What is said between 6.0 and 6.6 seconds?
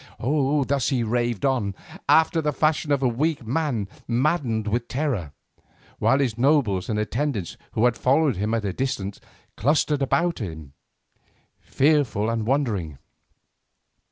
his